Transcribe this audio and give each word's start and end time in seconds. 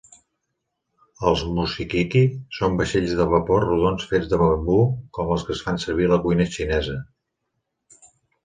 Els 1.31 1.41
"Muskiki" 1.57 2.23
són 2.59 2.79
vaixells 2.79 3.13
de 3.19 3.27
vapor 3.33 3.65
rodons 3.67 4.07
fets 4.15 4.33
de 4.33 4.41
bambú 4.45 4.79
com 5.19 5.31
els 5.37 5.47
que 5.51 5.55
es 5.57 5.63
fan 5.67 5.81
servir 5.85 6.09
a 6.09 6.13
la 6.17 6.21
cuina 6.25 6.49
xinesa. 6.57 7.01